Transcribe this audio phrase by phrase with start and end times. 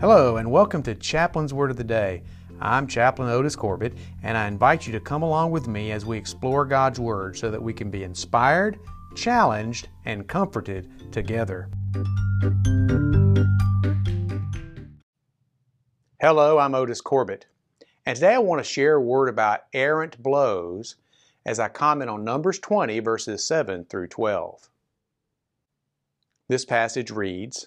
[0.00, 2.22] Hello, and welcome to Chaplain's Word of the Day.
[2.60, 6.16] I'm Chaplain Otis Corbett, and I invite you to come along with me as we
[6.16, 8.78] explore God's Word so that we can be inspired,
[9.16, 11.68] challenged, and comforted together.
[16.20, 17.46] Hello, I'm Otis Corbett,
[18.06, 20.94] and today I want to share a word about errant blows
[21.44, 24.70] as I comment on Numbers 20, verses 7 through 12.
[26.46, 27.66] This passage reads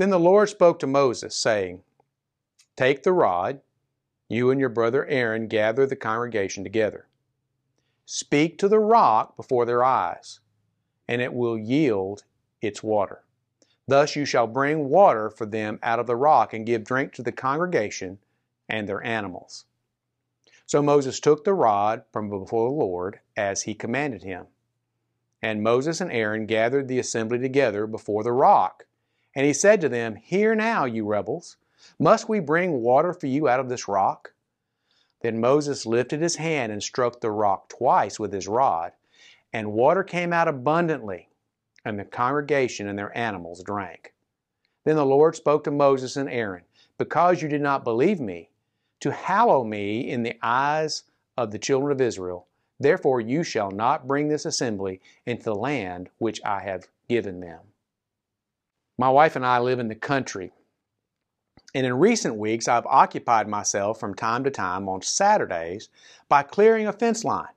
[0.00, 1.82] Then the Lord spoke to Moses, saying,
[2.74, 3.60] Take the rod,
[4.30, 7.06] you and your brother Aaron gather the congregation together.
[8.06, 10.40] Speak to the rock before their eyes,
[11.06, 12.24] and it will yield
[12.62, 13.24] its water.
[13.86, 17.22] Thus you shall bring water for them out of the rock and give drink to
[17.22, 18.20] the congregation
[18.70, 19.66] and their animals.
[20.64, 24.46] So Moses took the rod from before the Lord as he commanded him.
[25.42, 28.86] And Moses and Aaron gathered the assembly together before the rock.
[29.34, 31.56] And he said to them, Hear now, you rebels,
[31.98, 34.32] must we bring water for you out of this rock?
[35.20, 38.92] Then Moses lifted his hand and struck the rock twice with his rod,
[39.52, 41.28] and water came out abundantly,
[41.84, 44.14] and the congregation and their animals drank.
[44.84, 46.64] Then the Lord spoke to Moses and Aaron,
[46.98, 48.50] Because you did not believe me,
[49.00, 51.04] to hallow me in the eyes
[51.36, 52.46] of the children of Israel,
[52.78, 57.60] therefore you shall not bring this assembly into the land which I have given them.
[59.00, 60.52] My wife and I live in the country,
[61.74, 65.88] and in recent weeks, I've occupied myself from time to time on Saturdays
[66.28, 67.48] by clearing a fence line.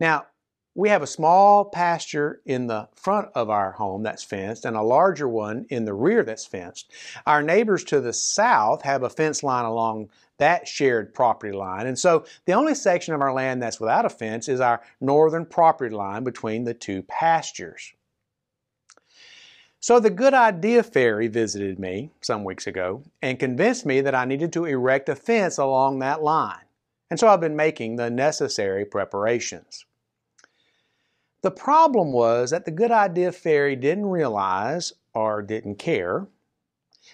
[0.00, 0.28] Now,
[0.74, 4.82] we have a small pasture in the front of our home that's fenced and a
[4.82, 6.90] larger one in the rear that's fenced.
[7.26, 11.86] Our neighbors to the south have a fence line along that shared property line.
[11.86, 15.44] And so the only section of our land that's without a fence is our northern
[15.44, 17.92] property line between the two pastures.
[19.82, 24.26] So the Good Idea Fairy visited me some weeks ago and convinced me that I
[24.26, 26.66] needed to erect a fence along that line.
[27.10, 29.86] And so I've been making the necessary preparations.
[31.40, 36.26] The problem was that the Good Idea Fairy didn't realize or didn't care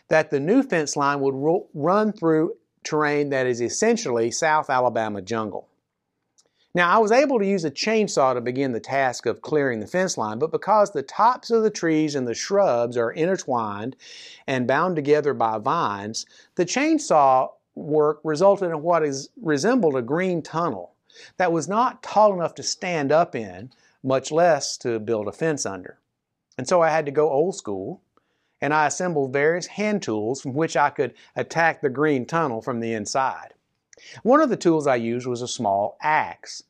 [0.08, 5.68] that the new fence line would run through terrain that is essentially South Alabama jungle.
[6.76, 9.86] Now, I was able to use a chainsaw to begin the task of clearing the
[9.86, 13.96] fence line, but because the tops of the trees and the shrubs are intertwined
[14.46, 16.26] and bound together by vines,
[16.56, 20.92] the chainsaw work resulted in what is resembled a green tunnel
[21.38, 23.70] that was not tall enough to stand up in,
[24.02, 25.98] much less to build a fence under.
[26.58, 28.02] And so I had to go old school,
[28.60, 32.80] and I assembled various hand tools from which I could attack the green tunnel from
[32.80, 33.54] the inside.
[34.22, 36.62] One of the tools I used was a small axe,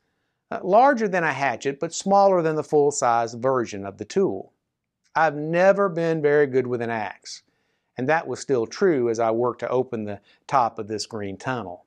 [0.49, 4.53] uh, larger than a hatchet but smaller than the full-size version of the tool.
[5.15, 7.43] I've never been very good with an axe,
[7.97, 11.37] and that was still true as I worked to open the top of this green
[11.37, 11.85] tunnel.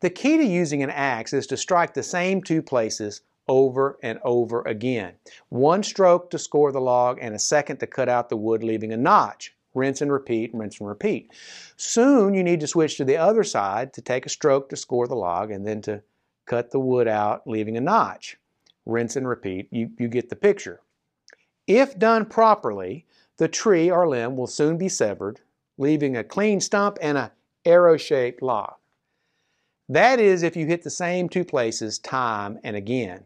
[0.00, 4.18] The key to using an axe is to strike the same two places over and
[4.22, 5.14] over again.
[5.48, 8.92] One stroke to score the log and a second to cut out the wood leaving
[8.92, 9.54] a notch.
[9.74, 11.32] Rinse and repeat, rinse and repeat.
[11.76, 15.06] Soon you need to switch to the other side to take a stroke to score
[15.06, 16.02] the log and then to
[16.46, 18.36] cut the wood out, leaving a notch.
[18.84, 19.68] Rinse and repeat.
[19.70, 20.80] You, you get the picture.
[21.66, 23.06] If done properly,
[23.38, 25.40] the tree or limb will soon be severed,
[25.78, 27.32] leaving a clean stump and a
[27.64, 28.74] arrow-shaped log.
[29.88, 33.24] That is if you hit the same two places time and again.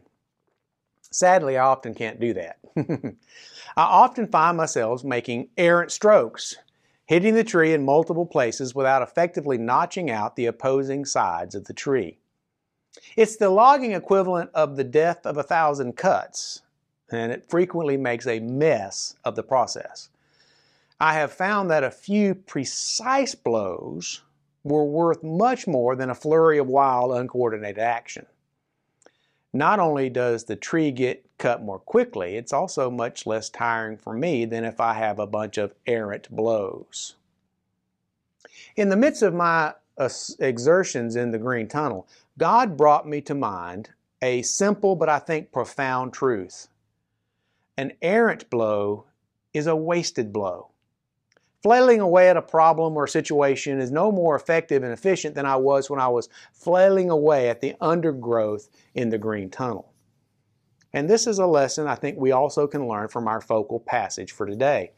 [1.11, 2.59] Sadly, I often can't do that.
[2.77, 6.57] I often find myself making errant strokes,
[7.05, 11.73] hitting the tree in multiple places without effectively notching out the opposing sides of the
[11.73, 12.17] tree.
[13.15, 16.61] It's the logging equivalent of the death of a thousand cuts,
[17.11, 20.09] and it frequently makes a mess of the process.
[20.99, 24.23] I have found that a few precise blows
[24.63, 28.25] were worth much more than a flurry of wild, uncoordinated action.
[29.57, 34.13] Not only does the tree get cut more quickly, it's also much less tiring for
[34.13, 37.15] me than if I have a bunch of errant blows.
[38.75, 39.73] In the midst of my
[40.37, 42.07] exertions in the Green Tunnel,
[42.37, 43.89] God brought me to mind
[44.21, 46.67] a simple but I think profound truth.
[47.77, 49.05] An errant blow
[49.55, 50.67] is a wasted blow.
[51.63, 55.55] Flailing away at a problem or situation is no more effective and efficient than I
[55.55, 59.91] was when I was flailing away at the undergrowth in the green tunnel.
[60.93, 64.31] And this is a lesson I think we also can learn from our focal passage
[64.31, 64.91] for today.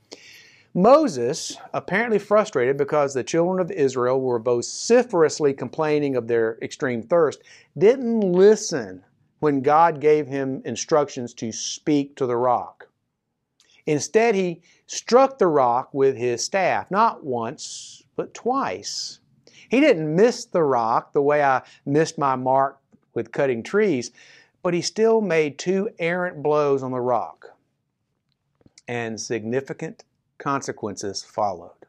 [0.73, 7.41] Moses, apparently frustrated because the children of Israel were vociferously complaining of their extreme thirst,
[7.77, 9.03] didn't listen
[9.39, 12.88] when God gave him instructions to speak to the rock.
[13.89, 19.19] Instead, he struck the rock with his staff, not once, but twice.
[19.67, 22.79] He didn't miss the rock the way I missed my mark
[23.15, 24.11] with cutting trees,
[24.61, 27.57] but he still made two errant blows on the rock.
[28.87, 30.03] And significant
[30.37, 31.87] consequences followed.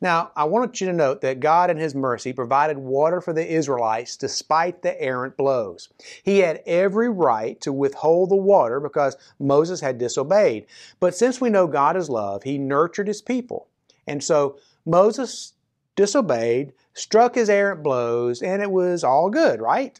[0.00, 3.46] Now, I want you to note that God in His mercy provided water for the
[3.46, 5.88] Israelites despite the errant blows.
[6.22, 10.66] He had every right to withhold the water because Moses had disobeyed.
[11.00, 13.68] But since we know God is love, He nurtured His people.
[14.06, 15.54] And so Moses
[15.96, 19.98] disobeyed, struck his errant blows, and it was all good, right?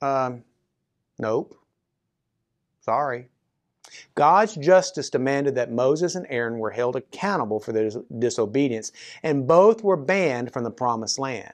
[0.00, 0.44] Um,
[1.18, 1.58] nope.
[2.80, 3.28] Sorry.
[4.14, 8.92] God's justice demanded that Moses and Aaron were held accountable for their disobedience,
[9.22, 11.52] and both were banned from the promised land.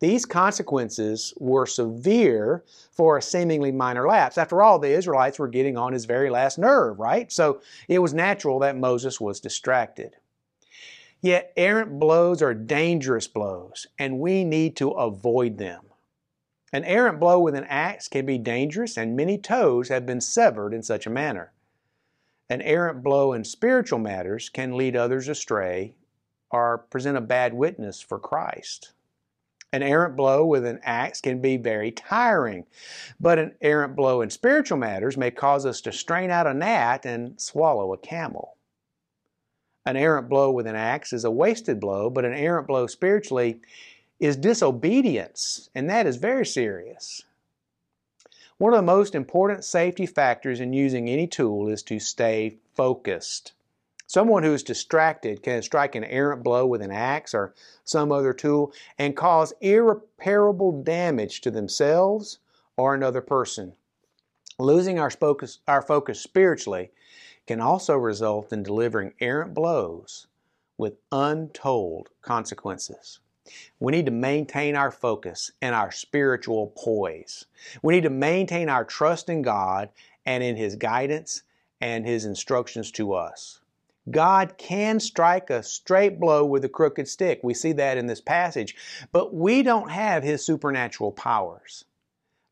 [0.00, 2.62] These consequences were severe
[2.92, 4.38] for a seemingly minor lapse.
[4.38, 7.30] After all, the Israelites were getting on his very last nerve, right?
[7.32, 10.16] So it was natural that Moses was distracted.
[11.20, 15.87] Yet errant blows are dangerous blows, and we need to avoid them.
[16.72, 20.74] An errant blow with an axe can be dangerous, and many toes have been severed
[20.74, 21.52] in such a manner.
[22.50, 25.94] An errant blow in spiritual matters can lead others astray
[26.50, 28.92] or present a bad witness for Christ.
[29.70, 32.64] An errant blow with an axe can be very tiring,
[33.20, 37.04] but an errant blow in spiritual matters may cause us to strain out a gnat
[37.04, 38.56] and swallow a camel.
[39.84, 43.60] An errant blow with an axe is a wasted blow, but an errant blow spiritually
[44.20, 47.22] is disobedience, and that is very serious.
[48.58, 53.52] One of the most important safety factors in using any tool is to stay focused.
[54.08, 57.54] Someone who is distracted can strike an errant blow with an axe or
[57.84, 62.38] some other tool and cause irreparable damage to themselves
[62.76, 63.74] or another person.
[64.58, 66.90] Losing our focus, our focus spiritually
[67.46, 70.26] can also result in delivering errant blows
[70.76, 73.20] with untold consequences.
[73.80, 77.46] We need to maintain our focus and our spiritual poise.
[77.82, 79.90] We need to maintain our trust in God
[80.26, 81.42] and in His guidance
[81.80, 83.60] and His instructions to us.
[84.10, 87.40] God can strike a straight blow with a crooked stick.
[87.42, 88.76] We see that in this passage.
[89.12, 91.84] But we don't have His supernatural powers.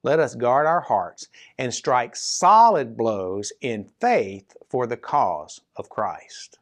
[0.02, 1.28] Let us guard our hearts
[1.58, 6.58] and strike solid blows in faith for the cause of Christ.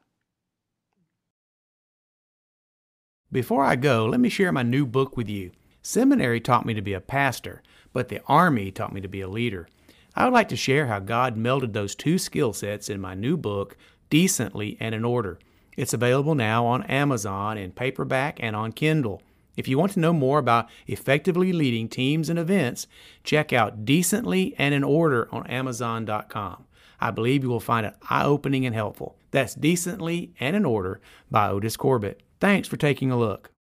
[3.35, 5.51] Before I go, let me share my new book with you.
[5.83, 9.29] Seminary taught me to be a pastor, but the Army taught me to be a
[9.29, 9.69] leader.
[10.15, 13.37] I would like to share how God melded those two skill sets in my new
[13.37, 13.77] book,
[14.09, 15.41] Decently and in Order.
[15.77, 19.21] It's available now on Amazon in paperback and on Kindle.
[19.57, 22.87] If you want to know more about effectively leading teams and events,
[23.25, 26.67] check out Decently and in Order on Amazon.com.
[27.01, 29.17] I believe you will find it eye opening and helpful.
[29.33, 31.01] That's Decently and in Order
[31.33, 32.21] by Otis Corbett.
[32.41, 33.51] Thanks for taking a look.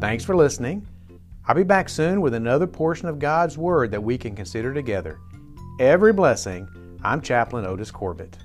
[0.00, 0.86] Thanks for listening.
[1.46, 5.18] I'll be back soon with another portion of God's Word that we can consider together.
[5.80, 6.68] Every blessing,
[7.02, 8.36] I'm Chaplain Otis Corbett.